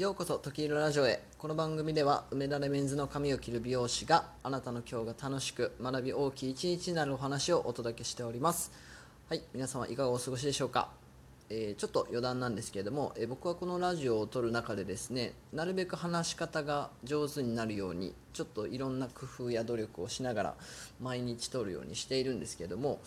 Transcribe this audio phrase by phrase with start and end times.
[0.00, 1.20] ようこそ時色ラジオへ。
[1.36, 8.72] この番組では梅田レメンズの髪を切る美容師があなたの今日が楽しく学び大きい一日になるお話をお届けしております。
[9.28, 10.88] はい皆様いかがお過ごしでしょうか、
[11.50, 20.54] えー、ちょっと余談なんですけれども、えー、僕はこのラジオを撮る中でですねなるべく話し方が上手になるようにちょっといろんな工夫や努力をしながら
[20.98, 23.00] 毎日撮るようにしているんですけれども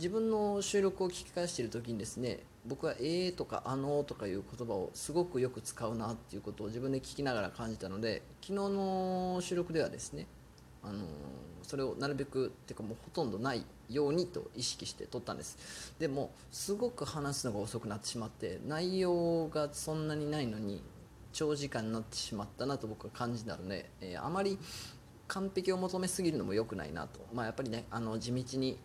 [0.00, 10.26] 自分の収録を聞き返している時にですね僕は「えー」とか「あのー」とかいう言葉をすごくよく使うなっていうことを自分で聞きながら感じたので昨日の収録ではですね、
[10.82, 11.04] あのー、
[11.64, 15.92] それをなるべくっていうかもうほとんどないようにと意識して撮ったんです。
[15.98, 20.80] でもすごく話すのが遅くなってしまって内容がそんなにないのに
[21.34, 24.58] 長時間になってしまったなと僕は感じたので、えー、あまり
[25.28, 28.78] 完璧を求めすぎるのも良くないなと、まあ、やっぱりねあの地道に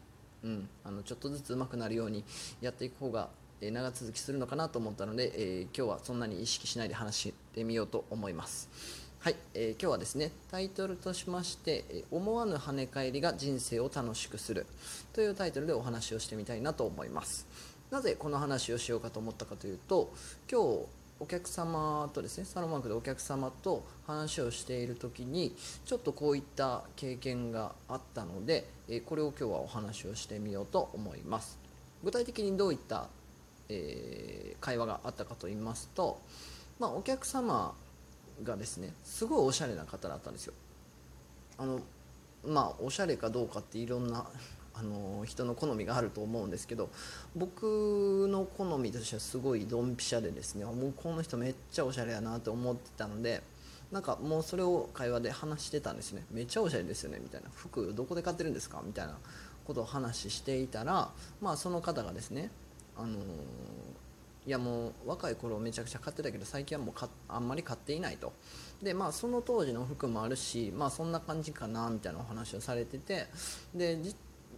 [0.43, 2.23] うん、あのちょっとずつ上手くなるように
[2.61, 3.29] やっていく方が、
[3.61, 8.69] え長続きするのかなと思ったので、えー、今日はそんなに意識しないで話してみようと思います。
[9.19, 14.67] はい、えー、今日はですねタイトルとしまして「思わぬ跳ね返りが人生を楽しくする」
[15.13, 17.47] というタイトルでお話をしてみたいなと思います。
[17.89, 20.11] なぜこの話をしようかと思ったかというと
[20.51, 20.85] 今日
[21.19, 28.67] お客様とですねサロンマークでお客様と話をしている時にちょっとこういった経験があったので
[29.05, 31.57] これを今日はお話をしてみようと思います。
[32.03, 33.07] 具体的にどういった、
[33.69, 36.19] えー、会話があったかと言いますと、
[36.79, 37.73] まあ、お客様
[38.43, 40.53] がですねすごいおしゃれな方だったんですよ。
[41.57, 41.79] あの
[42.45, 44.25] まあおしゃれかどうかっていろんな
[44.77, 46.89] あの人の好みがあると思うんですけど
[47.35, 53.41] 僕の好みとしてはすごいドンピシャでですねもうこの人めっちゃおしゃれやなと思ってたので
[53.91, 56.25] なんかもうそれを会話で話してたんですね。
[56.31, 57.49] めっちゃおしゃれですよねみたいな。
[57.53, 59.15] 服どこで買ってるんですかみたいな
[59.65, 61.09] ことを話していたら
[61.41, 62.49] まあその方がですね
[62.97, 63.17] あの
[64.45, 68.33] いやもう若い頃めちゃくちゃ買ってたけど最近はもうあんまり買っていないと。
[68.81, 73.27] でまあその当時の服もあるしまあそんな感じかなみたいなお話をされてて
[73.73, 73.97] で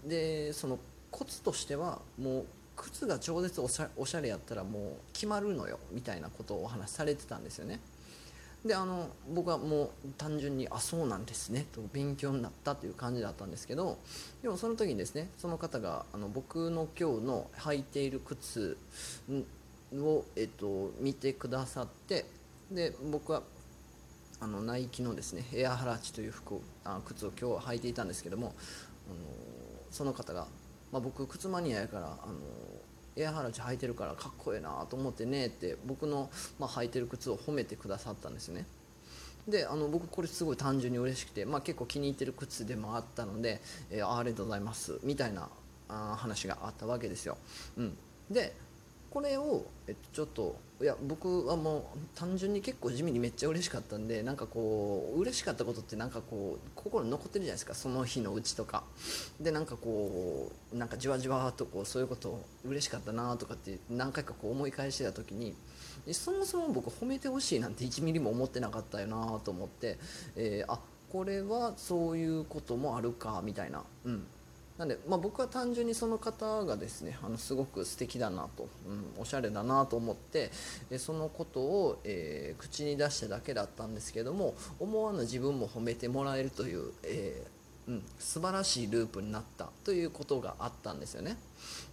[0.08, 0.80] でその
[1.12, 2.46] コツとしてはもう
[2.76, 4.82] 靴が超絶おしゃおしゃれやったらもう
[5.14, 7.80] 決まるのよみたいなことをお話しされてたんですよね。
[8.66, 13.98] であの僕はもう単純にあそうなんですねと勉強になったという感じだったんですけど
[14.42, 18.78] でもその時にですねその方があの僕の今日の履いている靴
[19.94, 22.26] を、えっと、見てくださって
[22.72, 23.44] で僕は
[24.40, 28.54] あのナイキのですねエアハラチという服をあ靴を今日は履いていたんですけども
[29.08, 29.16] あの
[29.92, 30.48] その方が、
[30.92, 32.34] まあ、僕靴マニアやからあの
[33.16, 38.66] エアハラチ履いてるからかっこええなと思ってねって僕の、まあ、履いてる靴を褒めてくださったんですね。
[39.48, 45.50] であの僕これすごい単純に嬉しくて、まあ、結構気に入ってる靴でもあったので、えー、ありがとうございますみたいな
[45.88, 47.38] あ話があったわけですよ、
[47.78, 47.98] うん、
[48.30, 48.54] で
[49.10, 58.84] これを、えっと、ちょっといや僕はもう単純に結構地味にめっちゃ嬉しかったんでなんかこう嬉しかったことってなんかこう心に残ってるじゃないですかその日のうちとか。
[59.40, 65.56] でなんかこうなんかじわじわとこうそういうこと嬉しかったなとかって何回かこう思い返してた時に
[66.12, 69.98] そもそも僕褒めてほしいなんて1ミリも思ってなかったよなと思って、
[70.36, 70.80] えー、あ
[71.12, 74.28] これはそういうこともあるかみたいな、うん、
[74.78, 80.52] なんで、まあ、僕は単純にその方がですねあのすごく素敵だなと、うん、おしゃれだなと思って
[80.90, 91.38] でそのことを、えー、口に出しただけだったんですけども思わぬ自分も褒めてもらえるという、えー、うん、素晴らしいループになったということがあったんですよね。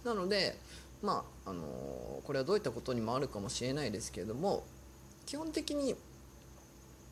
[0.03, 0.55] なので、
[1.01, 1.65] まああのー、
[2.25, 4.63] これはどういったことにもあるかもしれないですけれども
[5.25, 5.95] 基本的に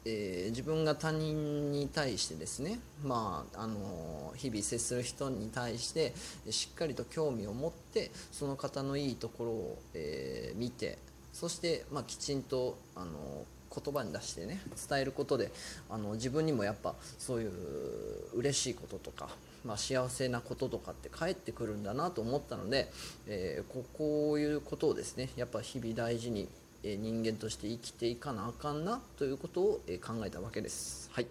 [0.05, 6.13] えー、自分が他人に対してですね、まあ、あの日々接する人に対して
[6.49, 10.97] しっかりと興味を持ってその方のいいところを、えー、見て
[11.31, 15.51] そして、まあ、きちんとあの言葉に出してね伝えることで
[15.89, 17.51] あの自分にもやっぱそういう
[18.35, 19.29] 嬉しいこととか、
[19.65, 22.91] まあ、幸せなこととかって返ってくるんだなと思ったので、
[23.25, 26.47] えー、こういうことをですねやっぱ日々大事に
[26.83, 31.09] 人間として生きていかなあかんなということを、え考えたわけです。
[31.13, 31.27] はい、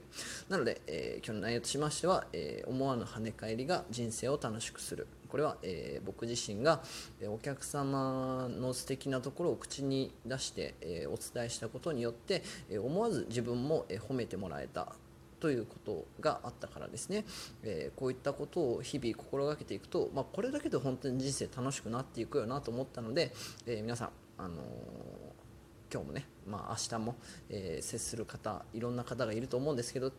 [0.48, 5.06] なので、えー、今日の内容としましては、えー、思わぬ跳ね返りが人生を楽しくする。
[5.28, 6.82] これは、えー、僕自身が、
[7.20, 14.94] えお客様の素敵なところを口に出して、えお伝えしたことによって、え思わず自分も、え褒めてもらえた
[15.42, 17.24] ということがあったからですね、
[17.64, 23.32] えー、こういったことを日々心がけていくと、まあ、これだけで本当に人生楽しくなっていくよなと思ったので、
[23.66, 25.31] えー、皆さん、あのー
[25.92, 27.16] 今日もね、まあ、明日も、
[27.50, 30.12] えー、接する方いろんな方がいると思うんですけど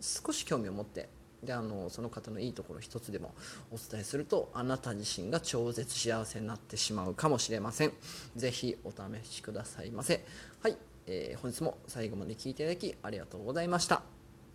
[0.00, 1.08] 少し興味を持って
[1.42, 3.32] であのその方のいいところ一つでも
[3.70, 7.92] お伝えするとあなた自身が超絶幸せになってしまうかもしれません。
[8.34, 10.24] 是非お試しくださいませ。
[10.62, 10.76] はい
[11.06, 14.02] えー本日も最後まで聞いていただきありがとうございました。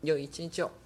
[0.03, 0.82] 良い一日を。